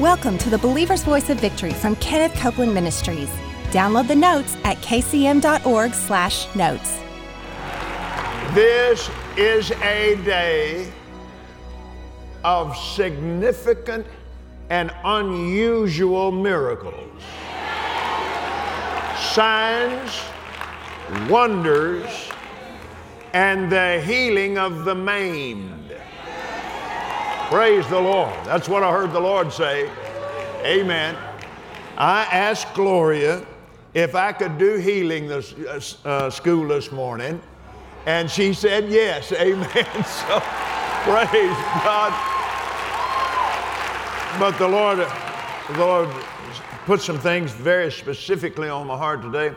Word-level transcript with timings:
Welcome 0.00 0.38
to 0.38 0.48
the 0.48 0.56
Believer's 0.56 1.04
Voice 1.04 1.28
of 1.28 1.38
Victory 1.38 1.74
from 1.74 1.94
Kenneth 1.96 2.34
Copeland 2.40 2.72
Ministries. 2.72 3.28
Download 3.64 4.08
the 4.08 4.14
notes 4.14 4.56
at 4.64 4.78
kcm.org/notes. 4.78 7.00
This 8.54 9.10
is 9.36 9.70
a 9.82 10.16
day 10.24 10.90
of 12.44 12.74
significant 12.78 14.06
and 14.70 14.90
unusual 15.04 16.32
miracles. 16.32 17.22
Signs, 19.34 20.18
wonders, 21.28 22.08
and 23.34 23.70
the 23.70 24.00
healing 24.00 24.56
of 24.56 24.86
the 24.86 24.94
maimed. 24.94 25.79
Praise 27.50 27.84
the 27.88 27.98
Lord. 27.98 28.32
That's 28.44 28.68
what 28.68 28.84
I 28.84 28.92
heard 28.92 29.10
the 29.10 29.18
Lord 29.18 29.52
say. 29.52 29.90
Amen. 30.64 31.16
I 31.98 32.22
asked 32.30 32.72
Gloria 32.74 33.44
if 33.92 34.14
I 34.14 34.30
could 34.30 34.56
do 34.56 34.76
healing 34.76 35.26
this 35.26 35.52
uh, 36.04 36.08
uh 36.08 36.30
school 36.30 36.68
this 36.68 36.92
morning, 36.92 37.42
and 38.06 38.30
she 38.30 38.52
said 38.54 38.88
yes. 38.88 39.32
Amen. 39.48 39.66
So 39.66 40.38
praise 41.02 41.58
God. 41.82 42.12
But 44.38 44.56
the 44.56 44.68
Lord, 44.68 44.98
the 45.70 45.78
Lord 45.78 46.08
put 46.86 47.00
some 47.00 47.18
things 47.18 47.50
very 47.50 47.90
specifically 47.90 48.68
on 48.68 48.86
my 48.86 48.96
heart 48.96 49.22
today. 49.22 49.56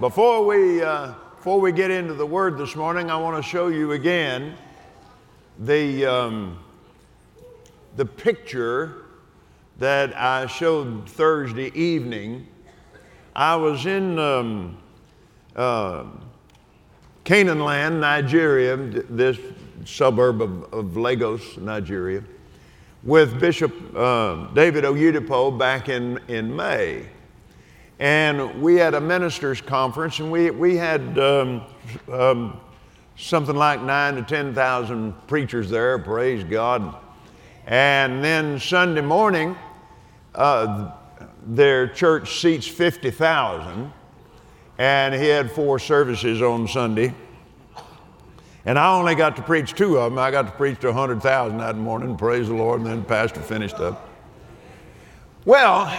Before 0.00 0.46
we 0.46 0.82
uh, 0.82 1.12
before 1.36 1.60
we 1.60 1.72
get 1.72 1.90
into 1.90 2.14
the 2.14 2.24
Word 2.24 2.56
this 2.56 2.74
morning, 2.74 3.10
I 3.10 3.18
want 3.18 3.36
to 3.36 3.46
show 3.46 3.68
you 3.68 3.92
again 3.92 4.56
the. 5.58 6.06
Um, 6.06 6.63
the 7.96 8.04
picture 8.04 9.02
that 9.78 10.16
I 10.16 10.46
showed 10.46 11.08
Thursday 11.08 11.70
evening, 11.74 12.46
I 13.34 13.56
was 13.56 13.86
in 13.86 14.18
um, 14.18 14.78
uh, 15.54 16.04
Canaan 17.24 17.60
Land, 17.60 18.00
Nigeria, 18.00 18.76
this 18.76 19.38
suburb 19.84 20.42
of, 20.42 20.72
of 20.72 20.96
Lagos, 20.96 21.56
Nigeria, 21.56 22.22
with 23.02 23.38
Bishop 23.38 23.72
uh, 23.96 24.46
David 24.54 24.84
Oyedepo 24.84 25.56
back 25.56 25.88
in, 25.88 26.20
in 26.28 26.54
May. 26.54 27.06
And 28.00 28.60
we 28.60 28.74
had 28.76 28.94
a 28.94 29.00
ministers' 29.00 29.60
conference, 29.60 30.18
and 30.18 30.30
we, 30.30 30.50
we 30.50 30.76
had 30.76 31.18
um, 31.18 31.62
um, 32.12 32.60
something 33.16 33.54
like 33.54 33.80
nine 33.82 34.16
to 34.16 34.22
10,000 34.22 35.12
preachers 35.28 35.70
there, 35.70 35.98
praise 35.98 36.42
God. 36.42 36.96
And 37.66 38.22
then 38.22 38.60
Sunday 38.60 39.00
morning, 39.00 39.56
uh, 40.34 40.92
their 41.46 41.88
church 41.88 42.40
seats 42.40 42.66
50,000, 42.66 43.90
and 44.78 45.14
he 45.14 45.26
had 45.26 45.50
four 45.50 45.78
services 45.78 46.42
on 46.42 46.68
Sunday. 46.68 47.14
And 48.66 48.78
I 48.78 48.94
only 48.94 49.14
got 49.14 49.36
to 49.36 49.42
preach 49.42 49.74
two 49.74 49.98
of 49.98 50.10
them. 50.12 50.18
I 50.18 50.30
got 50.30 50.46
to 50.46 50.52
preach 50.52 50.80
to 50.80 50.88
100,000 50.88 51.58
that 51.58 51.76
morning, 51.76 52.16
praise 52.16 52.48
the 52.48 52.54
Lord, 52.54 52.80
and 52.80 52.88
then 52.88 53.00
the 53.00 53.06
pastor 53.06 53.40
finished 53.40 53.76
up. 53.76 54.08
Well, 55.44 55.98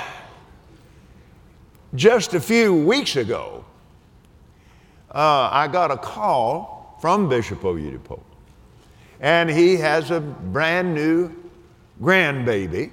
just 1.95 2.33
a 2.33 2.39
few 2.39 2.75
weeks 2.75 3.15
ago, 3.15 3.63
uh, 5.11 5.49
I 5.51 5.67
got 5.67 5.91
a 5.91 5.97
call 5.97 6.97
from 6.99 7.29
Bishop 7.29 7.61
Oyedepo, 7.61 8.19
and 9.19 9.49
he 9.49 9.77
has 9.77 10.11
a 10.11 10.19
brand 10.19 10.93
new 10.93 11.31
grandbaby. 12.01 12.91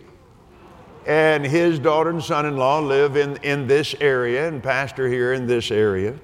And 1.06 1.44
his 1.44 1.78
daughter 1.78 2.10
and 2.10 2.22
son 2.22 2.46
in 2.46 2.56
law 2.56 2.78
live 2.78 3.16
in, 3.16 3.36
in 3.38 3.66
this 3.66 3.94
area 4.00 4.46
and 4.46 4.62
pastor 4.62 5.08
here 5.08 5.32
in 5.32 5.46
this 5.46 5.70
area. 5.70 6.14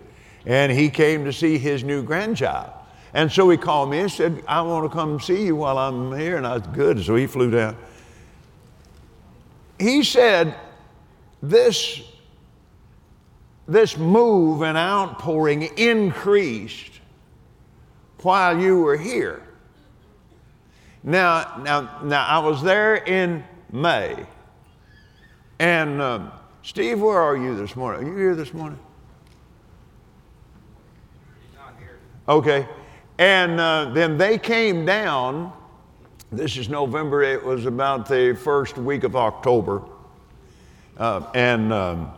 And 0.46 0.70
he 0.70 0.88
came 0.88 1.24
to 1.24 1.32
see 1.32 1.58
his 1.58 1.82
new 1.82 2.02
grandchild. 2.02 2.70
And 3.12 3.32
so 3.32 3.48
he 3.50 3.56
called 3.56 3.90
me 3.90 4.00
and 4.00 4.10
said, 4.10 4.42
I 4.46 4.60
want 4.62 4.90
to 4.90 4.96
come 4.96 5.18
see 5.18 5.46
you 5.46 5.56
while 5.56 5.78
I'm 5.78 6.16
here. 6.16 6.36
And 6.36 6.46
I 6.46 6.54
was 6.54 6.66
good. 6.68 7.04
So 7.04 7.16
he 7.16 7.26
flew 7.26 7.50
down. 7.50 7.76
He 9.78 10.02
said, 10.02 10.54
This, 11.42 12.02
this 13.66 13.96
move 13.96 14.62
and 14.62 14.76
outpouring 14.76 15.62
increased 15.76 17.00
while 18.22 18.58
you 18.58 18.80
were 18.80 18.96
here. 18.96 19.42
Now, 21.02 21.60
now, 21.62 22.00
now, 22.02 22.26
I 22.26 22.38
was 22.38 22.62
there 22.62 22.96
in 22.96 23.44
May. 23.72 24.26
And 25.58 26.00
um, 26.02 26.32
Steve, 26.62 27.00
where 27.00 27.18
are 27.18 27.36
you 27.36 27.56
this 27.56 27.76
morning? 27.76 28.04
Are 28.06 28.10
you 28.10 28.16
here 28.16 28.34
this 28.34 28.52
morning? 28.52 28.78
Not 31.54 31.74
here. 31.78 31.98
Okay. 32.28 32.66
And 33.18 33.60
uh, 33.60 33.90
then 33.94 34.18
they 34.18 34.38
came 34.38 34.84
down. 34.84 35.52
This 36.30 36.56
is 36.56 36.68
November. 36.68 37.22
It 37.22 37.42
was 37.42 37.66
about 37.66 38.08
the 38.08 38.36
first 38.40 38.76
week 38.76 39.04
of 39.04 39.16
October. 39.16 39.82
Uh, 40.96 41.22
and 41.34 41.72
um, 41.72 42.12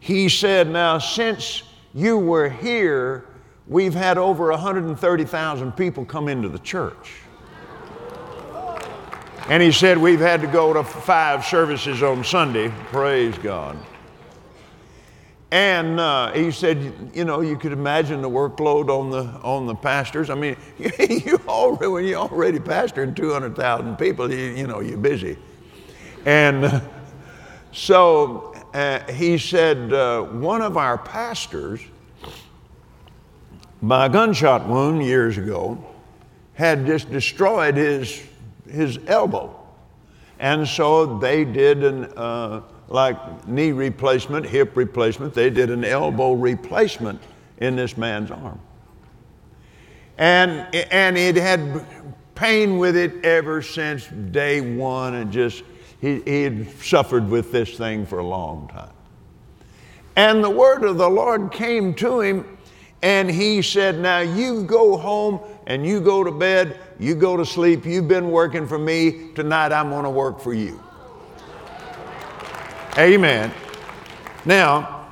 he 0.00 0.28
said, 0.28 0.68
Now, 0.68 0.98
since 0.98 1.62
you 1.94 2.18
were 2.18 2.48
here, 2.48 3.26
we've 3.68 3.94
had 3.94 4.18
over 4.18 4.50
130,000 4.50 5.72
people 5.72 6.04
come 6.04 6.28
into 6.28 6.48
the 6.48 6.58
church. 6.58 7.22
And 9.48 9.62
he 9.62 9.72
said, 9.72 9.96
We've 9.96 10.20
had 10.20 10.42
to 10.42 10.46
go 10.46 10.74
to 10.74 10.84
five 10.84 11.44
services 11.44 12.02
on 12.02 12.22
Sunday. 12.22 12.68
Praise 12.90 13.36
God. 13.38 13.78
And 15.50 15.98
uh, 15.98 16.32
he 16.32 16.50
said, 16.50 17.10
you 17.14 17.24
know, 17.24 17.40
you 17.40 17.56
could 17.56 17.72
imagine 17.72 18.20
the 18.20 18.28
workload 18.28 18.90
on 18.90 19.10
the 19.10 19.24
on 19.42 19.66
the 19.66 19.74
pastors. 19.74 20.28
I 20.28 20.34
mean, 20.34 20.56
you 20.78 21.40
already 21.48 21.86
when 21.86 22.04
you're 22.04 22.20
already 22.20 22.58
pastoring 22.58 23.16
200,000 23.16 23.96
people, 23.96 24.30
you, 24.30 24.50
you 24.50 24.66
know, 24.66 24.80
you're 24.80 24.98
busy. 24.98 25.38
And 26.26 26.66
uh, 26.66 26.80
so 27.72 28.54
uh, 28.74 29.10
he 29.10 29.38
said, 29.38 29.90
uh, 29.90 30.24
one 30.24 30.60
of 30.60 30.76
our 30.76 30.98
pastors, 30.98 31.80
by 33.80 34.04
a 34.04 34.08
gunshot 34.10 34.68
wound 34.68 35.02
years 35.02 35.38
ago, 35.38 35.82
had 36.52 36.84
just 36.84 37.10
destroyed 37.10 37.76
his 37.76 38.22
his 38.70 38.98
elbow. 39.06 39.54
And 40.38 40.66
so 40.66 41.18
they 41.18 41.44
did 41.44 41.82
an, 41.82 42.04
uh, 42.16 42.62
like 42.88 43.46
knee 43.46 43.72
replacement, 43.72 44.46
hip 44.46 44.76
replacement, 44.76 45.34
they 45.34 45.50
did 45.50 45.70
an 45.70 45.84
elbow 45.84 46.32
replacement 46.32 47.20
in 47.58 47.76
this 47.76 47.96
man's 47.96 48.30
arm. 48.30 48.60
And, 50.16 50.74
and 50.92 51.16
it 51.16 51.36
had 51.36 51.84
pain 52.34 52.78
with 52.78 52.96
it 52.96 53.24
ever 53.24 53.62
since 53.62 54.06
day 54.06 54.60
one 54.60 55.14
and 55.14 55.32
just, 55.32 55.64
he, 56.00 56.20
he 56.20 56.42
had 56.44 56.70
suffered 56.80 57.28
with 57.28 57.50
this 57.52 57.76
thing 57.76 58.06
for 58.06 58.18
a 58.18 58.26
long 58.26 58.68
time. 58.68 58.90
And 60.16 60.42
the 60.42 60.50
word 60.50 60.82
of 60.82 60.98
the 60.98 61.08
Lord 61.08 61.52
came 61.52 61.94
to 61.94 62.20
him 62.20 62.57
and 63.02 63.30
he 63.30 63.62
said, 63.62 63.98
Now 63.98 64.20
you 64.20 64.64
go 64.64 64.96
home 64.96 65.40
and 65.66 65.86
you 65.86 66.00
go 66.00 66.24
to 66.24 66.32
bed, 66.32 66.78
you 66.98 67.14
go 67.14 67.36
to 67.36 67.44
sleep, 67.44 67.84
you've 67.84 68.08
been 68.08 68.30
working 68.30 68.66
for 68.66 68.78
me, 68.78 69.32
tonight 69.34 69.72
I'm 69.72 69.90
going 69.90 70.04
to 70.04 70.10
work 70.10 70.40
for 70.40 70.54
you. 70.54 70.82
Amen. 72.96 73.52
Now, 74.44 75.08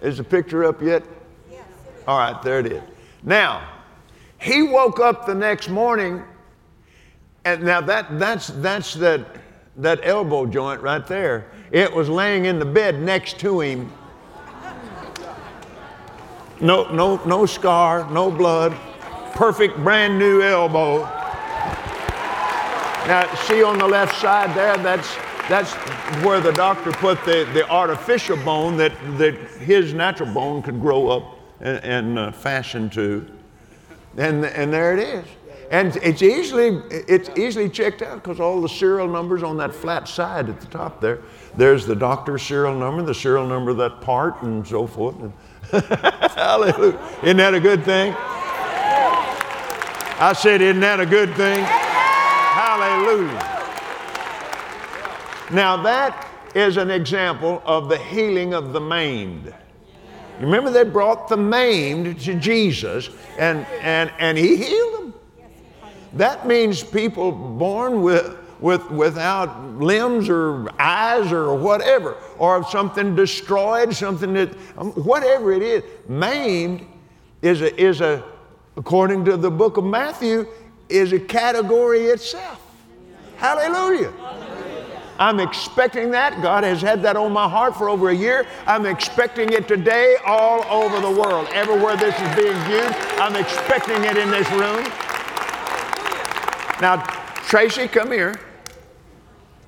is 0.00 0.18
the 0.18 0.24
picture 0.24 0.64
up 0.64 0.80
yet? 0.80 1.02
Yes. 1.50 1.64
All 2.06 2.18
right, 2.18 2.40
there 2.42 2.60
it 2.60 2.66
is. 2.66 2.82
Now, 3.22 3.68
he 4.38 4.62
woke 4.62 5.00
up 5.00 5.26
the 5.26 5.34
next 5.34 5.68
morning, 5.70 6.22
and 7.44 7.64
now 7.64 7.80
that, 7.80 8.18
that's, 8.18 8.48
that's 8.48 8.94
that, 8.94 9.26
that 9.78 10.00
elbow 10.02 10.46
joint 10.46 10.82
right 10.82 11.04
there. 11.06 11.50
It 11.72 11.92
was 11.92 12.08
laying 12.08 12.44
in 12.44 12.58
the 12.58 12.66
bed 12.66 13.00
next 13.00 13.40
to 13.40 13.60
him 13.60 13.90
no, 16.60 16.90
no, 16.92 17.16
no 17.24 17.46
scar, 17.46 18.08
no 18.10 18.30
blood, 18.30 18.76
perfect 19.34 19.76
brand 19.78 20.18
new 20.18 20.42
elbow. 20.42 21.02
Now, 23.06 23.32
see 23.46 23.62
on 23.62 23.78
the 23.78 23.86
left 23.86 24.18
side 24.20 24.56
there, 24.56 24.76
that's, 24.78 25.14
that's 25.48 25.72
where 26.24 26.40
the 26.40 26.52
doctor 26.52 26.90
put 26.92 27.22
the, 27.24 27.48
the 27.52 27.68
artificial 27.68 28.36
bone 28.38 28.76
that, 28.78 28.92
that 29.18 29.34
his 29.58 29.92
natural 29.92 30.32
bone 30.32 30.62
could 30.62 30.80
grow 30.80 31.08
up 31.08 31.38
and, 31.60 31.84
and 31.84 32.18
uh, 32.18 32.32
fashion 32.32 32.88
to. 32.90 33.26
And, 34.16 34.44
and 34.44 34.72
there 34.72 34.96
it 34.96 35.00
is. 35.00 35.26
And 35.70 35.96
it's 35.96 36.22
easily, 36.22 36.80
it's 36.90 37.30
easily 37.36 37.68
checked 37.68 38.00
out 38.00 38.22
because 38.22 38.38
all 38.38 38.60
the 38.60 38.68
serial 38.68 39.08
numbers 39.08 39.42
on 39.42 39.56
that 39.56 39.74
flat 39.74 40.06
side 40.06 40.48
at 40.48 40.60
the 40.60 40.66
top 40.66 41.00
there, 41.00 41.20
there's 41.56 41.86
the 41.86 41.96
doctor's 41.96 42.42
serial 42.42 42.78
number, 42.78 43.02
the 43.02 43.14
serial 43.14 43.46
number 43.46 43.70
of 43.72 43.76
that 43.78 44.00
part, 44.00 44.40
and 44.42 44.66
so 44.66 44.86
forth. 44.86 45.18
And, 45.20 45.32
Hallelujah. 46.34 46.98
Isn't 47.22 47.36
that 47.38 47.54
a 47.54 47.60
good 47.60 47.84
thing? 47.84 48.14
I 50.18 50.32
said, 50.32 50.60
Isn't 50.60 50.80
that 50.80 51.00
a 51.00 51.06
good 51.06 51.34
thing? 51.34 51.64
Hallelujah. 51.64 53.50
Now, 55.50 55.76
that 55.82 56.28
is 56.54 56.76
an 56.76 56.90
example 56.90 57.62
of 57.64 57.88
the 57.88 57.98
healing 57.98 58.54
of 58.54 58.72
the 58.72 58.80
maimed. 58.80 59.52
Remember, 60.40 60.70
they 60.70 60.84
brought 60.84 61.28
the 61.28 61.36
maimed 61.36 62.20
to 62.20 62.34
Jesus 62.34 63.10
and, 63.38 63.66
and, 63.80 64.10
and 64.18 64.38
he 64.38 64.56
healed 64.56 64.94
them. 64.94 65.14
That 66.14 66.46
means 66.46 66.82
people 66.82 67.32
born 67.32 68.02
with, 68.02 68.36
with, 68.60 68.90
without 68.90 69.78
limbs 69.78 70.28
or 70.28 70.70
eyes 70.80 71.32
or 71.32 71.54
whatever, 71.54 72.16
or 72.38 72.64
something 72.70 73.14
destroyed, 73.14 73.94
something 73.94 74.32
that, 74.34 74.56
um, 74.78 74.92
whatever 74.92 75.52
it 75.52 75.62
is, 75.62 75.82
maimed 76.08 76.86
is 77.42 77.60
a, 77.60 77.80
is 77.80 78.00
a, 78.00 78.24
according 78.76 79.24
to 79.24 79.36
the 79.36 79.50
book 79.50 79.76
of 79.76 79.84
Matthew, 79.84 80.46
is 80.88 81.12
a 81.12 81.20
category 81.20 82.06
itself. 82.06 82.60
Hallelujah. 83.36 84.12
I'm 85.18 85.38
expecting 85.38 86.10
that. 86.10 86.42
God 86.42 86.64
has 86.64 86.82
had 86.82 87.02
that 87.02 87.16
on 87.16 87.32
my 87.32 87.48
heart 87.48 87.76
for 87.76 87.88
over 87.88 88.10
a 88.10 88.14
year. 88.14 88.46
I'm 88.66 88.84
expecting 88.84 89.52
it 89.52 89.68
today 89.68 90.16
all 90.26 90.64
over 90.64 91.00
the 91.00 91.20
world. 91.20 91.48
Everywhere 91.52 91.96
this 91.96 92.14
is 92.14 92.36
being 92.36 92.58
viewed, 92.64 92.92
I'm 93.20 93.36
expecting 93.36 94.02
it 94.02 94.16
in 94.16 94.30
this 94.30 94.50
room. 94.50 94.82
Now, 96.80 97.23
Tracy, 97.46 97.86
come 97.88 98.10
here. 98.10 98.40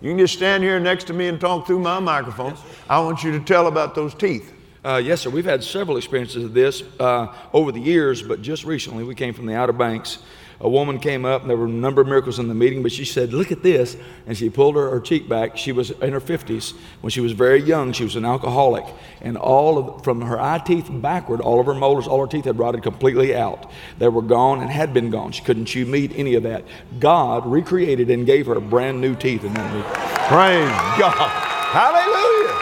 You 0.01 0.11
can 0.11 0.19
just 0.19 0.35
stand 0.35 0.63
here 0.63 0.81
next 0.81 1.05
to 1.05 1.13
me 1.13 1.29
and 1.29 1.41
talk 1.41 1.67
through 1.67 1.79
my 1.79 2.01
microphone. 2.01 2.57
I 2.89 2.99
want 3.01 3.23
you 3.23 3.33
to 3.33 3.41
tell 3.41 3.67
about 3.67 3.95
those 3.95 4.15
teeth. 4.15 4.53
Uh, 4.85 4.97
yes, 4.97 5.21
sir. 5.21 5.31
We've 5.31 5.45
had 5.45 5.63
several 5.63 5.97
experiences 5.97 6.45
of 6.45 6.55
this 6.55 6.83
uh, 6.99 7.35
over 7.53 7.73
the 7.73 7.81
years, 7.81 8.23
but 8.23 8.41
just 8.41 8.65
recently 8.65 9.05
we 9.05 9.15
came 9.15 9.35
from 9.35 9.47
the 9.47 9.55
Outer 9.55 9.73
Banks 9.73 10.19
a 10.61 10.69
woman 10.69 10.99
came 10.99 11.25
up, 11.25 11.43
and 11.43 11.51
there 11.51 11.57
were 11.57 11.67
a 11.67 11.69
number 11.69 12.01
of 12.01 12.09
miracles 12.09 12.39
in 12.39 12.49
the 12.49 12.55
meeting, 12.55 12.83
but 12.83 12.91
she 12.93 13.05
said, 13.05 13.33
Look 13.33 13.53
at 13.53 13.63
this. 13.63 13.97
And 14.27 14.37
she 14.37 14.49
pulled 14.49 14.77
her, 14.77 14.91
her 14.91 15.01
cheek 15.01 15.29
back. 15.29 15.57
She 15.57 15.73
was 15.73 15.91
in 15.91 16.13
her 16.13 16.21
50s. 16.21 16.75
When 17.03 17.11
she 17.11 17.21
was 17.21 17.33
very 17.33 17.61
young, 17.61 17.93
she 17.93 18.05
was 18.05 18.17
an 18.17 18.25
alcoholic. 18.25 18.85
And 19.21 19.37
all 19.37 19.79
of, 19.79 20.05
from 20.05 20.23
her 20.23 20.41
eye 20.41 20.59
teeth 20.59 20.89
backward, 20.91 21.41
all 21.41 21.61
of 21.61 21.67
her 21.67 21.75
molars, 21.75 22.07
all 22.07 22.21
her 22.21 22.27
teeth 22.27 22.47
had 22.47 22.59
rotted 22.59 22.83
completely 22.83 23.35
out. 23.35 23.71
They 23.99 24.09
were 24.09 24.23
gone 24.23 24.61
and 24.61 24.71
had 24.71 24.95
been 24.95 25.11
gone. 25.11 25.33
She 25.33 25.43
couldn't 25.43 25.67
chew 25.67 25.85
meat, 25.85 26.13
any 26.17 26.35
of 26.35 26.43
that. 26.45 26.65
God 26.99 27.47
recreated 27.47 28.11
and 28.11 28.25
gave 28.25 28.47
her 28.47 28.59
brand 28.61 29.01
new 29.01 29.15
teeth 29.15 29.45
in 29.45 29.53
that 29.55 29.75
meeting. 29.75 29.91
Praise 30.29 30.71
God. 30.99 31.31
Hallelujah. 31.71 32.57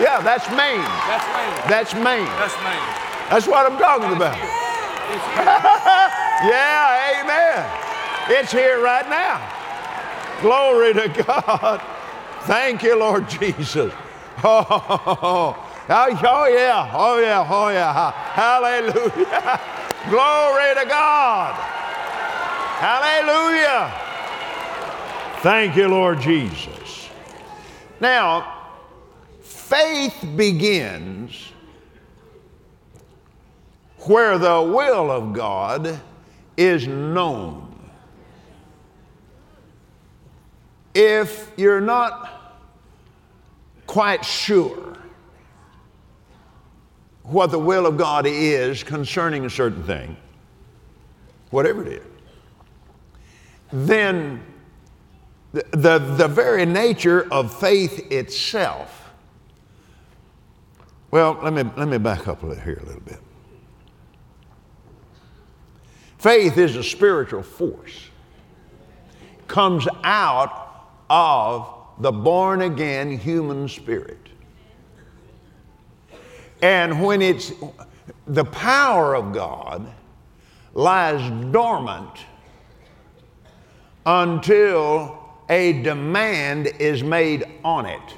Yeah, 0.00 0.22
that's 0.22 0.48
maimed. 0.50 0.84
That's 1.06 1.26
maimed. 1.34 1.70
That's 1.70 1.94
maimed. 1.94 2.28
That's 2.38 2.56
maimed. 2.62 3.30
That's 3.30 3.46
what 3.46 3.70
I'm 3.70 3.78
talking 3.78 4.16
about. 4.16 5.74
Yeah, 6.44 7.20
amen. 7.20 8.38
It's 8.38 8.52
here 8.52 8.80
right 8.80 9.08
now. 9.08 9.42
Glory 10.40 10.94
to 10.94 11.08
God. 11.24 11.82
Thank 12.42 12.84
you, 12.84 12.96
Lord 12.96 13.28
Jesus. 13.28 13.92
Oh, 14.44 14.64
oh, 15.22 15.68
oh 15.88 16.46
yeah, 16.46 16.90
oh 16.94 17.18
yeah, 17.18 17.46
oh 17.50 17.68
yeah. 17.70 18.12
Hallelujah. 18.12 19.60
Glory 20.10 20.74
to 20.74 20.88
God. 20.88 21.54
Hallelujah. 22.78 23.92
Thank 25.42 25.76
you, 25.76 25.88
Lord 25.88 26.20
Jesus. 26.20 27.08
Now, 28.00 28.70
faith 29.40 30.24
begins 30.36 31.52
where 33.98 34.38
the 34.38 34.62
will 34.62 35.10
of 35.10 35.32
God 35.32 36.00
is 36.58 36.88
known. 36.88 37.64
If 40.92 41.52
you're 41.56 41.80
not 41.80 42.58
quite 43.86 44.24
sure 44.24 44.96
what 47.22 47.52
the 47.52 47.58
will 47.58 47.86
of 47.86 47.96
God 47.96 48.26
is 48.26 48.82
concerning 48.82 49.44
a 49.44 49.50
certain 49.50 49.84
thing, 49.84 50.16
whatever 51.50 51.86
it 51.86 51.92
is, 51.92 52.06
then 53.72 54.42
the, 55.52 55.64
the, 55.70 55.98
the 55.98 56.28
very 56.28 56.66
nature 56.66 57.32
of 57.32 57.56
faith 57.56 58.10
itself. 58.10 59.12
Well, 61.12 61.38
let 61.40 61.52
me, 61.52 61.62
let 61.76 61.86
me 61.86 61.98
back 61.98 62.26
up 62.26 62.40
here 62.40 62.80
a 62.82 62.86
little 62.86 63.00
bit. 63.02 63.20
Faith 66.18 66.58
is 66.58 66.74
a 66.74 66.82
spiritual 66.82 67.42
force, 67.42 68.10
comes 69.46 69.86
out 70.02 70.86
of 71.08 71.74
the 72.00 72.12
born 72.12 72.62
again 72.62 73.16
human 73.16 73.68
spirit. 73.68 74.18
And 76.60 77.04
when 77.04 77.22
it's 77.22 77.52
the 78.26 78.44
power 78.44 79.14
of 79.14 79.32
God 79.32 79.86
lies 80.74 81.30
dormant 81.52 82.18
until 84.04 85.18
a 85.48 85.82
demand 85.82 86.66
is 86.78 87.02
made 87.02 87.44
on 87.64 87.86
it. 87.86 88.16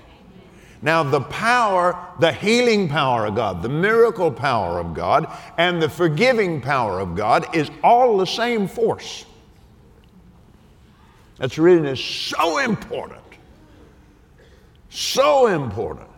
Now, 0.82 1.02
the 1.02 1.20
power, 1.20 1.98
the 2.20 2.32
healing 2.32 2.88
power 2.88 3.26
of 3.26 3.34
God, 3.34 3.62
the 3.62 3.68
miracle 3.68 4.32
power 4.32 4.78
of 4.78 4.94
God, 4.94 5.30
and 5.58 5.82
the 5.82 5.88
forgiving 5.88 6.60
power 6.60 7.00
of 7.00 7.14
God 7.14 7.54
is 7.54 7.70
all 7.84 8.16
the 8.16 8.26
same 8.26 8.66
force. 8.66 9.26
That's 11.36 11.58
reason 11.58 11.86
is 11.86 12.02
so 12.02 12.58
important, 12.58 13.20
so 14.88 15.48
important 15.48 16.08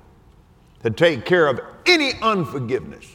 to 0.85 0.91
take 0.91 1.25
care 1.25 1.49
of 1.49 1.61
any 1.87 2.13
unforgiveness. 2.23 3.07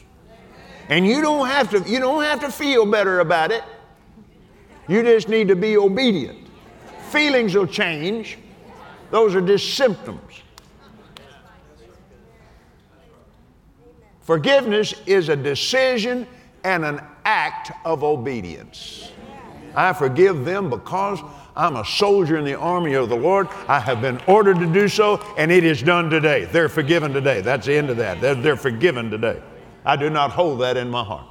And 0.90 1.06
you 1.06 1.20
don't 1.20 1.46
have 1.48 1.70
to, 1.70 1.80
you 1.90 1.98
don't 1.98 2.24
have 2.24 2.40
to 2.40 2.50
feel 2.50 2.84
better 2.86 3.20
about 3.20 3.52
it. 3.52 3.62
You 4.86 5.02
just 5.02 5.28
need 5.28 5.48
to 5.48 5.56
be 5.56 5.76
obedient. 5.76 6.46
Feelings 7.10 7.54
will 7.54 7.66
change. 7.66 8.38
Those 9.10 9.34
are 9.34 9.42
just 9.42 9.74
symptoms. 9.74 10.42
Forgiveness 14.28 14.92
is 15.06 15.30
a 15.30 15.36
decision 15.36 16.26
and 16.62 16.84
an 16.84 17.00
act 17.24 17.72
of 17.86 18.04
obedience. 18.04 19.10
I 19.74 19.94
forgive 19.94 20.44
them 20.44 20.68
because 20.68 21.18
I'm 21.56 21.76
a 21.76 21.84
soldier 21.86 22.36
in 22.36 22.44
the 22.44 22.54
army 22.54 22.92
of 22.92 23.08
the 23.08 23.16
Lord. 23.16 23.48
I 23.68 23.80
have 23.80 24.02
been 24.02 24.20
ordered 24.26 24.58
to 24.58 24.70
do 24.70 24.86
so, 24.86 25.16
and 25.38 25.50
it 25.50 25.64
is 25.64 25.82
done 25.82 26.10
today. 26.10 26.44
They're 26.44 26.68
forgiven 26.68 27.14
today. 27.14 27.40
That's 27.40 27.64
the 27.64 27.74
end 27.74 27.88
of 27.88 27.96
that. 27.96 28.20
They're, 28.20 28.34
they're 28.34 28.56
forgiven 28.58 29.10
today. 29.10 29.40
I 29.82 29.96
do 29.96 30.10
not 30.10 30.30
hold 30.30 30.60
that 30.60 30.76
in 30.76 30.90
my 30.90 31.04
heart. 31.04 31.26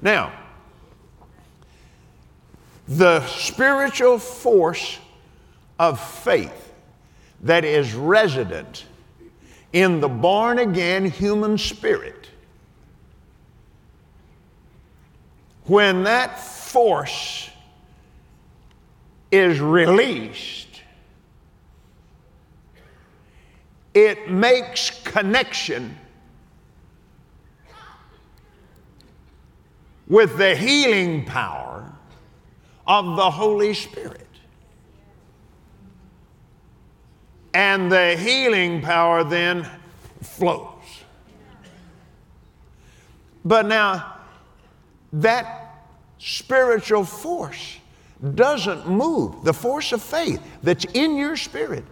Now, 0.00 0.32
the 2.88 3.20
spiritual 3.26 4.18
force 4.18 4.98
of 5.78 6.00
faith 6.00 6.72
that 7.42 7.66
is 7.66 7.92
resident 7.92 8.86
in 9.74 9.98
the 9.98 10.08
born 10.08 10.60
again 10.60 11.04
human 11.04 11.58
spirit, 11.58 12.28
when 15.64 16.04
that 16.04 16.38
force 16.38 17.50
is 19.32 19.58
released, 19.60 20.68
it 23.94 24.30
makes 24.30 24.90
connection 25.02 25.98
with 30.06 30.38
the 30.38 30.54
healing 30.54 31.24
power 31.24 31.92
of 32.86 33.16
the 33.16 33.28
Holy 33.28 33.74
Spirit. 33.74 34.33
And 37.54 37.90
the 37.90 38.16
healing 38.16 38.82
power 38.82 39.24
then 39.24 39.66
flows. 40.20 40.68
But 43.44 43.66
now, 43.66 44.16
that 45.12 45.86
spiritual 46.18 47.04
force 47.04 47.78
doesn't 48.34 48.88
move. 48.88 49.44
The 49.44 49.52
force 49.52 49.92
of 49.92 50.02
faith 50.02 50.42
that's 50.62 50.84
in 50.94 51.16
your 51.16 51.36
spirit 51.36 51.84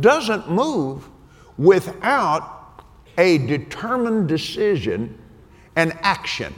doesn't 0.00 0.50
move 0.50 1.08
without 1.56 2.82
a 3.18 3.38
determined 3.38 4.28
decision 4.28 5.18
and 5.76 5.92
action. 6.02 6.54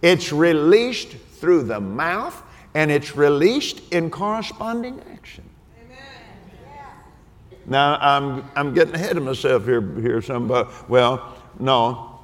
It's 0.00 0.32
released 0.32 1.10
through 1.10 1.64
the 1.64 1.80
mouth 1.80 2.42
and 2.74 2.90
it's 2.90 3.16
released 3.16 3.82
in 3.92 4.10
corresponding 4.10 5.00
action. 5.12 5.44
Now, 7.66 7.96
I'm, 8.00 8.44
I'm 8.56 8.74
getting 8.74 8.94
ahead 8.94 9.16
of 9.16 9.22
myself 9.22 9.64
here, 9.64 9.80
here 10.00 10.20
somebody. 10.20 10.68
Well, 10.88 11.36
no, 11.58 12.18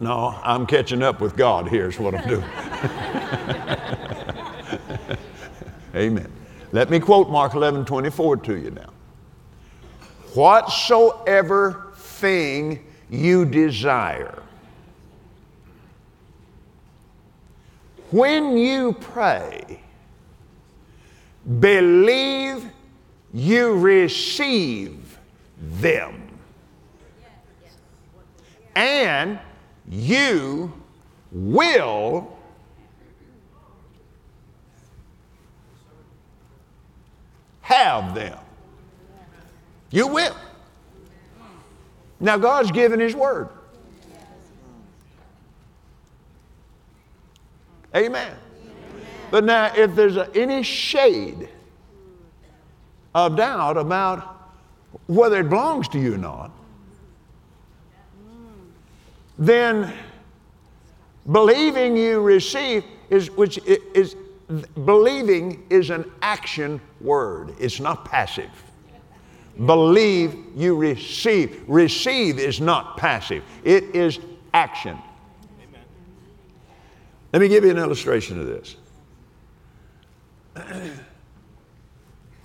no, 0.00 0.38
I'm 0.42 0.66
catching 0.66 1.02
up 1.02 1.20
with 1.20 1.36
God. 1.36 1.68
Here's 1.68 1.98
what 1.98 2.14
I'm 2.14 2.28
doing. 2.28 2.44
Amen. 5.94 6.30
Let 6.72 6.90
me 6.90 7.00
quote 7.00 7.28
Mark 7.28 7.54
11 7.54 7.84
24 7.84 8.36
to 8.38 8.56
you 8.56 8.70
now. 8.70 8.90
whatsoever 10.34 11.88
thing 11.94 12.84
you 13.10 13.44
desire. 13.44 14.42
When 18.10 18.56
you 18.56 18.94
pray, 18.94 19.80
believe 21.60 22.70
you 23.32 23.78
receive 23.78 25.18
them. 25.58 26.28
And 28.74 29.38
you 29.88 30.72
will 31.30 32.38
have 37.62 38.14
them. 38.14 38.38
You 39.90 40.06
will. 40.06 40.36
Now, 42.20 42.38
God's 42.38 42.70
given 42.70 43.00
His 43.00 43.14
word. 43.14 43.48
Amen. 47.94 48.34
But 49.30 49.44
now, 49.44 49.74
if 49.74 49.94
there's 49.94 50.16
a, 50.16 50.30
any 50.34 50.62
shade 50.62 51.48
of 53.14 53.36
doubt 53.36 53.76
about 53.76 54.50
whether 55.06 55.40
it 55.40 55.48
belongs 55.48 55.88
to 55.88 55.98
you 55.98 56.14
or 56.14 56.18
not, 56.18 56.50
then 59.38 59.92
believing 61.30 61.96
you 61.96 62.20
receive 62.20 62.84
is 63.10 63.30
which 63.30 63.58
is 63.66 64.16
believing 64.84 65.64
is 65.70 65.90
an 65.90 66.10
action 66.22 66.80
word. 67.00 67.54
It's 67.58 67.80
not 67.80 68.04
passive. 68.04 68.50
Believe 69.66 70.36
you 70.56 70.76
receive. 70.76 71.62
Receive 71.66 72.38
is 72.38 72.60
not 72.60 72.96
passive. 72.96 73.42
It 73.64 73.94
is 73.94 74.18
action. 74.54 74.98
Amen. 75.68 75.82
Let 77.32 77.42
me 77.42 77.48
give 77.48 77.64
you 77.64 77.70
an 77.70 77.78
illustration 77.78 78.40
of 78.40 78.46
this. 78.46 78.76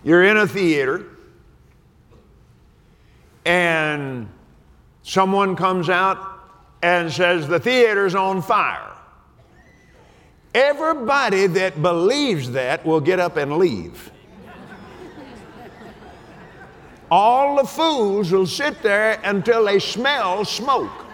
You're 0.08 0.24
in 0.24 0.38
a 0.38 0.48
theater 0.48 1.06
and 3.44 4.30
someone 5.04 5.58
comes 5.58 5.90
out 5.90 6.18
and 6.82 7.12
says, 7.12 7.46
The 7.46 7.60
theater's 7.60 8.16
on 8.16 8.42
fire. 8.42 8.94
Everybody 10.56 11.48
that 11.48 11.82
believes 11.82 12.52
that 12.52 12.86
will 12.86 13.02
get 13.02 13.20
up 13.20 13.36
and 13.36 13.58
leave. 13.58 14.10
All 17.12 17.58
the 17.58 17.68
fools 17.68 18.32
will 18.32 18.48
sit 18.48 18.82
there 18.82 19.20
until 19.26 19.66
they 19.66 19.80
smell 19.80 20.46
smoke. 20.46 21.06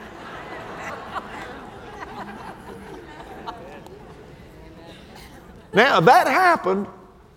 Now, 5.73 5.99
that 5.99 6.27
happened 6.27 6.85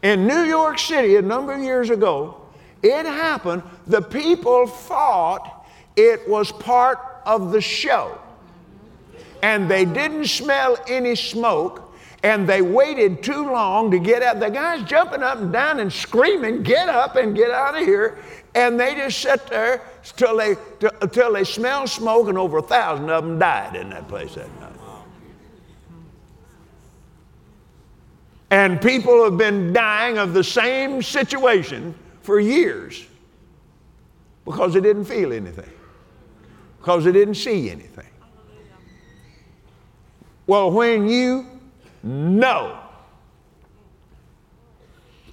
in 0.07 0.25
New 0.25 0.43
York 0.43 0.79
City 0.79 1.17
a 1.17 1.23
number 1.23 1.53
of 1.53 1.61
years 1.61 1.91
ago. 1.91 2.41
It 2.81 3.05
happened, 3.07 3.65
the 3.89 4.01
people 4.01 4.69
thought 4.69 5.67
it 5.97 6.29
was 6.29 6.53
part 6.53 7.01
of 7.25 7.51
the 7.51 7.61
show. 7.61 8.17
And 9.43 9.69
they 9.69 9.85
didn't 9.85 10.27
smell 10.27 10.79
any 10.87 11.17
smoke, 11.17 11.93
and 12.23 12.49
they 12.49 12.63
waited 12.63 13.25
too 13.25 13.51
long 13.51 13.91
to 13.91 13.99
get 13.99 14.23
up. 14.23 14.39
The 14.39 14.49
guy's 14.49 14.85
jumping 14.85 15.25
up 15.25 15.39
and 15.39 15.53
down 15.53 15.81
and 15.81 15.93
screaming, 15.93 16.63
Get 16.63 16.89
up 16.89 17.17
and 17.17 17.35
get 17.35 17.51
out 17.51 17.77
of 17.77 17.85
here. 17.85 18.19
And 18.55 18.79
they 18.79 18.95
just 18.95 19.19
sat 19.19 19.49
there 19.49 19.83
till 20.17 20.37
they, 20.37 20.55
till 21.11 21.33
they 21.33 21.45
smelled 21.45 21.91
smoke, 21.91 22.29
and 22.29 22.39
over 22.39 22.59
a 22.59 22.63
thousand 22.63 23.11
of 23.11 23.25
them 23.25 23.41
died 23.41 23.75
in 23.75 23.91
that 23.91 24.07
place 24.07 24.37
that 24.37 24.49
night. 24.61 24.66
And 28.57 28.81
people 28.81 29.23
have 29.25 29.37
been 29.37 29.75
dying 29.75 30.17
of 30.17 30.33
the 30.33 30.43
same 30.43 31.03
situation 31.03 31.95
for 32.23 32.41
years 32.41 33.05
because 34.47 34.73
they 34.73 34.81
didn't 34.81 35.05
feel 35.05 35.31
anything 35.31 35.71
because 36.79 37.05
they 37.05 37.13
didn't 37.13 37.35
see 37.35 37.69
anything. 37.69 38.09
Well, 40.47 40.71
when 40.71 41.07
you 41.07 41.45
know, 42.03 42.79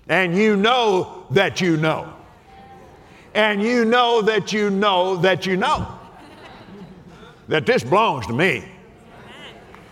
and 0.10 0.36
you 0.36 0.58
know 0.58 1.26
that 1.32 1.62
you 1.62 1.78
know, 1.78 2.14
and 3.34 3.62
you 3.62 3.86
know 3.86 4.22
that 4.22 4.52
you 4.52 4.70
know 4.70 5.16
that 5.16 5.46
you 5.46 5.56
know 5.56 5.88
that 7.48 7.66
this 7.66 7.86
belongs 7.86 8.28
to 8.28 8.34
me, 8.34 8.66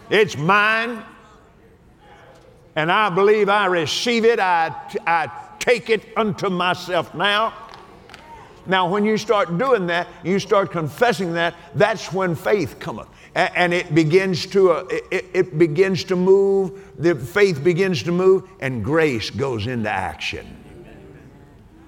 it's 0.09 0.35
mine, 0.35 1.01
and 2.75 2.91
I 2.91 3.09
believe 3.09 3.49
I 3.49 3.65
receive 3.65 4.25
it, 4.25 4.39
I, 4.39 4.73
I 5.05 5.29
take 5.59 5.89
it 5.89 6.03
unto 6.17 6.49
myself 6.49 7.13
now. 7.13 7.53
Now, 8.67 8.89
when 8.89 9.05
you 9.05 9.17
start 9.17 9.57
doing 9.57 9.87
that, 9.87 10.07
you 10.23 10.39
start 10.39 10.71
confessing 10.71 11.33
that, 11.33 11.55
that's 11.75 12.13
when 12.13 12.35
faith 12.35 12.79
cometh. 12.79 13.07
And 13.33 13.73
it 13.73 13.95
begins 13.95 14.45
to, 14.47 14.71
uh, 14.71 14.85
it, 14.89 15.25
it 15.33 15.57
begins 15.57 16.03
to 16.05 16.15
move, 16.15 16.91
the 16.97 17.15
faith 17.15 17.63
begins 17.63 18.03
to 18.03 18.11
move, 18.11 18.47
and 18.59 18.83
grace 18.83 19.29
goes 19.29 19.67
into 19.67 19.89
action. 19.89 20.57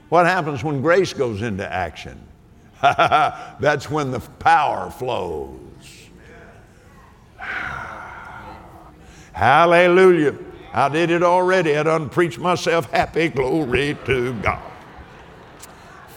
What 0.10 0.26
happens 0.26 0.64
when 0.64 0.82
grace 0.82 1.14
goes 1.14 1.42
into 1.42 1.72
action? 1.72 2.20
That's 2.82 3.90
when 3.90 4.12
the 4.12 4.20
power 4.20 4.90
flows. 4.90 5.60
Hallelujah. 9.34 10.36
I 10.74 10.90
did 10.90 11.12
it 11.12 11.22
already. 11.22 11.78
I 11.78 11.84
done 11.84 12.10
preached 12.10 12.40
myself 12.40 12.90
happy. 12.92 13.30
Glory 13.30 13.96
to 14.06 14.34
God. 14.42 14.62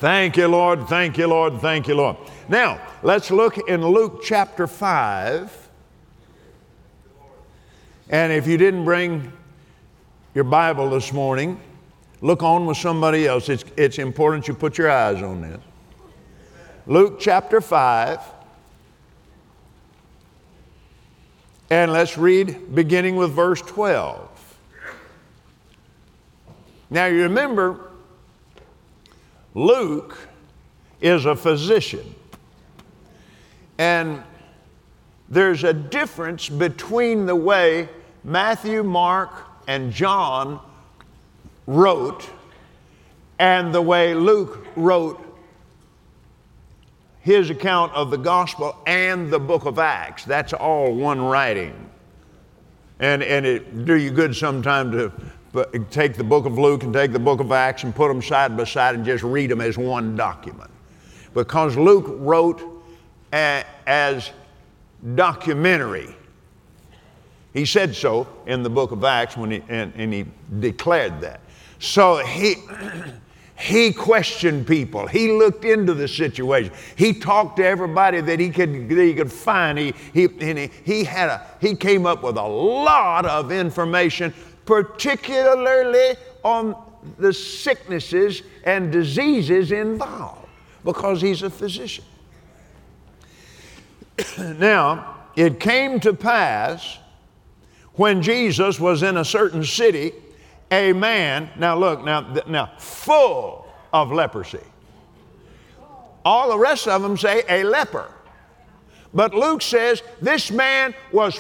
Thank 0.00 0.38
you, 0.38 0.48
Lord. 0.48 0.88
Thank 0.88 1.18
you, 1.18 1.26
Lord. 1.26 1.60
Thank 1.60 1.88
you, 1.88 1.94
Lord. 1.94 2.16
Now, 2.48 2.80
let's 3.02 3.30
look 3.30 3.58
in 3.68 3.86
Luke 3.86 4.22
chapter 4.22 4.66
5. 4.66 5.68
And 8.08 8.32
if 8.32 8.46
you 8.46 8.56
didn't 8.56 8.84
bring 8.84 9.32
your 10.34 10.44
Bible 10.44 10.88
this 10.90 11.12
morning, 11.12 11.60
look 12.22 12.42
on 12.42 12.64
with 12.66 12.78
somebody 12.78 13.26
else. 13.26 13.48
It's, 13.48 13.64
it's 13.76 13.98
important 13.98 14.48
you 14.48 14.54
put 14.54 14.78
your 14.78 14.90
eyes 14.90 15.22
on 15.22 15.42
this. 15.42 15.60
Luke 16.86 17.18
chapter 17.20 17.60
5. 17.60 18.20
And 21.68 21.92
let's 21.92 22.16
read 22.16 22.74
beginning 22.74 23.16
with 23.16 23.32
verse 23.32 23.60
12. 23.60 24.35
Now, 26.90 27.06
you 27.06 27.22
remember 27.22 27.80
Luke 29.54 30.28
is 31.00 31.24
a 31.24 31.34
physician. 31.34 32.14
And 33.78 34.22
there's 35.28 35.64
a 35.64 35.72
difference 35.72 36.48
between 36.48 37.26
the 37.26 37.34
way 37.34 37.88
Matthew, 38.22 38.82
Mark, 38.82 39.30
and 39.66 39.92
John 39.92 40.60
wrote 41.66 42.28
and 43.38 43.74
the 43.74 43.82
way 43.82 44.14
Luke 44.14 44.66
wrote 44.76 45.22
his 47.20 47.50
account 47.50 47.92
of 47.92 48.10
the 48.10 48.16
gospel 48.16 48.76
and 48.86 49.30
the 49.30 49.38
book 49.38 49.64
of 49.64 49.78
Acts. 49.78 50.24
That's 50.24 50.52
all 50.52 50.94
one 50.94 51.20
writing. 51.20 51.90
And, 53.00 53.22
and 53.22 53.44
it 53.44 53.84
do 53.84 53.94
you 53.94 54.10
good 54.10 54.34
sometime 54.34 54.92
to 54.92 55.12
take 55.90 56.14
the 56.14 56.24
book 56.24 56.46
of 56.46 56.58
Luke 56.58 56.82
and 56.82 56.92
take 56.92 57.12
the 57.12 57.18
book 57.18 57.40
of 57.40 57.52
Acts 57.52 57.84
and 57.84 57.94
put 57.94 58.08
them 58.08 58.22
side 58.22 58.56
by 58.56 58.64
side 58.64 58.94
and 58.94 59.04
just 59.04 59.24
read 59.24 59.50
them 59.50 59.60
as 59.60 59.78
one 59.78 60.16
document. 60.16 60.70
Because 61.34 61.76
Luke 61.76 62.06
wrote 62.08 62.62
a, 63.32 63.64
as 63.86 64.30
documentary. 65.14 66.14
He 67.52 67.64
said 67.64 67.94
so 67.94 68.28
in 68.46 68.62
the 68.62 68.70
book 68.70 68.92
of 68.92 69.04
Acts 69.04 69.36
when 69.36 69.50
he, 69.50 69.62
and, 69.68 69.92
and 69.96 70.12
he 70.12 70.26
declared 70.60 71.20
that. 71.20 71.40
So 71.78 72.18
he, 72.18 72.56
he 73.58 73.92
questioned 73.92 74.66
people. 74.66 75.06
He 75.06 75.32
looked 75.32 75.64
into 75.64 75.94
the 75.94 76.08
situation. 76.08 76.72
He 76.96 77.12
talked 77.14 77.56
to 77.58 77.64
everybody 77.64 78.20
that 78.20 78.38
he 78.40 78.50
could, 78.50 78.88
that 78.88 78.98
he 78.98 79.14
could 79.14 79.32
find. 79.32 79.78
He, 79.78 79.94
he, 80.12 80.28
he, 80.28 80.70
he, 80.84 81.04
had 81.04 81.28
a, 81.30 81.46
he 81.60 81.74
came 81.74 82.06
up 82.06 82.22
with 82.22 82.36
a 82.36 82.46
lot 82.46 83.24
of 83.24 83.50
information 83.52 84.34
particularly 84.66 86.16
on 86.42 86.76
the 87.18 87.32
sicknesses 87.32 88.42
and 88.64 88.92
diseases 88.92 89.72
involved, 89.72 90.48
because 90.84 91.22
he's 91.22 91.42
a 91.42 91.50
physician. 91.50 92.04
now, 94.38 95.16
it 95.36 95.60
came 95.60 96.00
to 96.00 96.12
pass 96.12 96.98
when 97.94 98.20
Jesus 98.22 98.78
was 98.78 99.02
in 99.02 99.16
a 99.16 99.24
certain 99.24 99.64
city, 99.64 100.12
a 100.70 100.92
man, 100.92 101.48
now 101.56 101.76
look, 101.76 102.04
now, 102.04 102.42
now 102.46 102.72
full 102.78 103.66
of 103.92 104.12
leprosy. 104.12 104.60
All 106.24 106.50
the 106.50 106.58
rest 106.58 106.88
of 106.88 107.02
them 107.02 107.16
say 107.16 107.42
a 107.48 107.62
leper. 107.62 108.10
But 109.14 109.32
Luke 109.32 109.62
says 109.62 110.02
this 110.20 110.50
man 110.50 110.92
was 111.12 111.36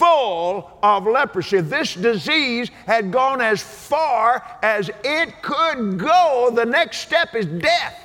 full 0.00 0.78
of 0.82 1.06
leprosy. 1.06 1.60
This 1.60 1.94
disease 1.94 2.70
had 2.86 3.12
gone 3.12 3.42
as 3.42 3.60
far 3.60 4.42
as 4.62 4.90
it 5.04 5.42
could 5.42 5.98
go. 5.98 6.50
The 6.54 6.64
next 6.64 6.98
step 6.98 7.34
is 7.34 7.44
death. 7.44 8.02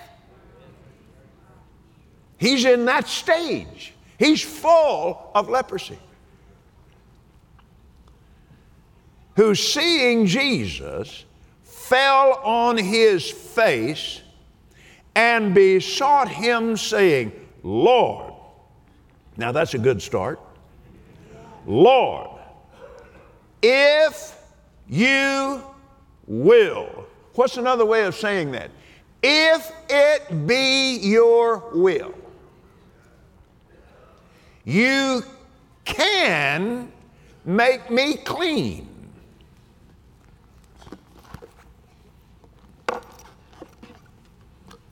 He's 2.37 2.65
in 2.65 2.83
that 2.85 3.07
stage. 3.07 3.93
He's 4.19 4.43
full 4.43 5.31
of 5.33 5.47
leprosy. 5.47 5.97
Who, 9.37 9.55
seeing 9.55 10.25
Jesus, 10.25 11.23
fell 11.63 12.33
on 12.43 12.77
his 12.77 13.31
face 13.31 14.21
and 15.15 15.53
besought 15.53 16.27
him, 16.27 16.75
saying, 16.75 17.31
Lord, 17.63 18.33
now 19.37 19.53
that's 19.53 19.73
a 19.73 19.79
good 19.79 20.01
start. 20.01 20.41
Lord, 21.65 22.39
if 23.61 24.37
you 24.87 25.63
will. 26.27 27.05
What's 27.33 27.57
another 27.57 27.85
way 27.85 28.05
of 28.05 28.15
saying 28.15 28.51
that? 28.51 28.71
If 29.21 29.71
it 29.89 30.47
be 30.47 30.97
your 30.97 31.63
will, 31.73 32.13
you 34.63 35.23
can 35.83 36.91
make 37.43 37.89
me 37.89 38.17
clean. 38.17 38.89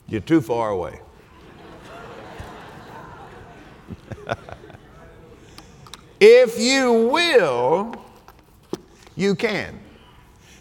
You're 0.08 0.20
too 0.20 0.40
far 0.40 0.70
away. 0.70 1.00
If 6.26 6.58
you 6.58 7.08
will, 7.08 7.94
you 9.14 9.34
can. 9.34 9.78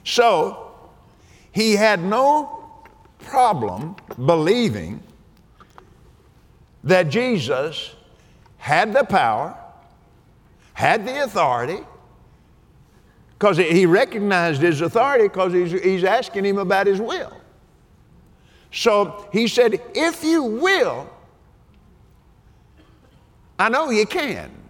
So, 0.03 0.73
he 1.53 1.77
had 1.77 2.03
no 2.03 2.83
problem 3.19 3.95
believing 4.25 5.01
that 6.83 7.03
Jesus 7.03 7.95
had 8.57 8.91
the 8.91 9.05
power, 9.05 9.57
had 10.73 11.07
the 11.07 11.23
authority, 11.23 11.79
because 13.39 13.55
he 13.55 13.85
recognized 13.85 14.61
his 14.61 14.81
authority 14.81 15.29
because 15.29 15.53
he's, 15.53 15.71
he's 15.71 16.03
asking 16.03 16.43
him 16.43 16.57
about 16.57 16.87
his 16.87 16.99
will. 16.99 17.31
So 18.73 19.29
he 19.31 19.47
said, 19.47 19.81
If 19.95 20.25
you 20.25 20.43
will, 20.43 21.09
I 23.57 23.69
know 23.69 23.91
you 23.91 24.05
can. 24.05 24.62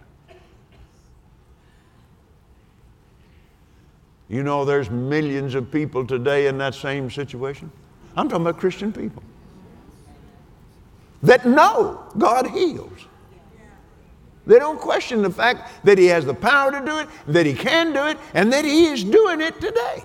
You 4.28 4.42
know, 4.42 4.64
there's 4.64 4.90
millions 4.90 5.54
of 5.54 5.70
people 5.70 6.06
today 6.06 6.46
in 6.46 6.58
that 6.58 6.74
same 6.74 7.10
situation. 7.10 7.70
I'm 8.16 8.28
talking 8.28 8.46
about 8.46 8.58
Christian 8.58 8.92
people 8.92 9.22
that 11.22 11.46
know 11.46 12.02
God 12.16 12.48
heals. 12.48 13.06
They 14.46 14.58
don't 14.58 14.78
question 14.78 15.22
the 15.22 15.30
fact 15.30 15.84
that 15.84 15.96
He 15.96 16.06
has 16.06 16.26
the 16.26 16.34
power 16.34 16.70
to 16.70 16.84
do 16.84 16.98
it, 16.98 17.08
that 17.28 17.46
He 17.46 17.54
can 17.54 17.92
do 17.92 18.06
it, 18.06 18.18
and 18.34 18.52
that 18.52 18.64
He 18.64 18.86
is 18.86 19.02
doing 19.02 19.40
it 19.40 19.58
today. 19.60 20.04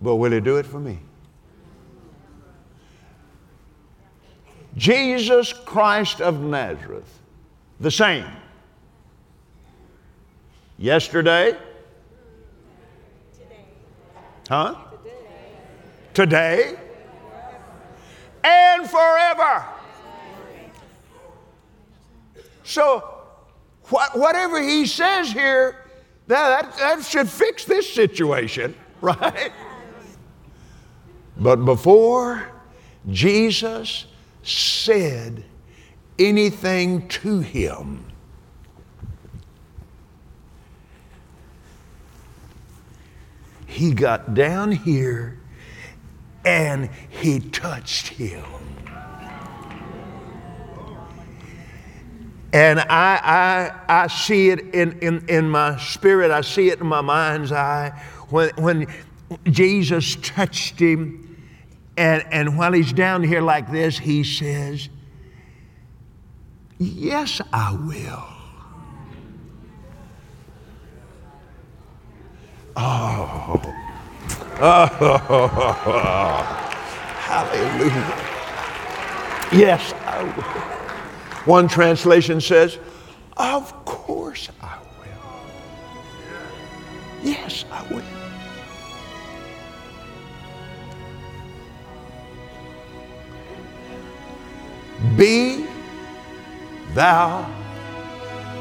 But 0.00 0.16
will 0.16 0.32
He 0.32 0.40
do 0.40 0.56
it 0.56 0.66
for 0.66 0.80
me? 0.80 0.98
Jesus 4.76 5.52
Christ 5.52 6.20
of 6.20 6.40
Nazareth, 6.40 7.20
the 7.80 7.90
same. 7.90 8.24
Yesterday? 10.78 11.56
Huh? 14.48 14.76
Today? 16.14 16.76
And 18.44 18.88
forever. 18.88 19.66
So, 22.62 23.24
what, 23.88 24.16
whatever 24.16 24.62
he 24.62 24.86
says 24.86 25.32
here, 25.32 25.84
that, 26.28 26.76
that 26.76 27.04
should 27.04 27.28
fix 27.28 27.64
this 27.64 27.92
situation, 27.92 28.74
right? 29.00 29.50
But 31.36 31.64
before 31.64 32.48
Jesus 33.10 34.06
said 34.42 35.44
anything 36.18 37.08
to 37.08 37.40
him. 37.40 38.07
He 43.68 43.92
got 43.92 44.34
down 44.34 44.72
here 44.72 45.38
and 46.44 46.90
he 47.10 47.38
touched 47.38 48.08
him. 48.08 48.42
And 52.52 52.80
I, 52.80 53.20
I, 53.88 54.02
I 54.02 54.06
see 54.06 54.48
it 54.48 54.74
in, 54.74 54.98
in, 55.00 55.28
in 55.28 55.50
my 55.50 55.78
spirit, 55.78 56.30
I 56.30 56.40
see 56.40 56.70
it 56.70 56.80
in 56.80 56.86
my 56.86 57.02
mind's 57.02 57.52
eye 57.52 57.90
when, 58.30 58.50
when 58.56 58.86
Jesus 59.44 60.16
touched 60.16 60.80
him 60.80 61.36
and, 61.98 62.24
and 62.30 62.56
while 62.56 62.72
he's 62.72 62.92
down 62.92 63.22
here 63.22 63.42
like 63.42 63.70
this, 63.70 63.98
he 63.98 64.24
says, 64.24 64.88
Yes, 66.78 67.40
I 67.52 67.72
will. 67.72 68.37
Oh. 72.80 73.60
Oh. 74.60 74.86
Hallelujah. 77.18 78.14
Yes, 79.52 79.92
I 80.06 80.22
will. 80.22 80.44
One 81.44 81.66
translation 81.66 82.40
says, 82.40 82.78
Of 83.36 83.84
course 83.84 84.48
I 84.62 84.78
will. 85.00 85.08
Yes, 87.22 87.64
I 87.72 87.82
will. 87.92 88.04
Be 95.16 95.66
thou 96.94 97.44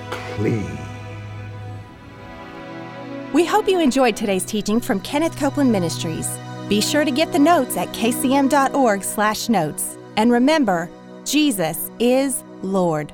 clean. 0.09 0.76
We 3.33 3.45
hope 3.45 3.67
you 3.67 3.81
enjoyed 3.81 4.15
today's 4.15 4.45
teaching 4.45 4.79
from 4.79 5.01
Kenneth 5.01 5.37
Copeland 5.37 5.71
Ministries. 5.71 6.29
Be 6.69 6.79
sure 6.79 7.03
to 7.03 7.11
get 7.11 7.33
the 7.33 7.39
notes 7.39 7.75
at 7.75 7.89
kcm.org/notes. 7.89 9.97
And 10.15 10.31
remember, 10.31 10.89
Jesus 11.25 11.91
is 11.99 12.45
Lord. 12.61 13.11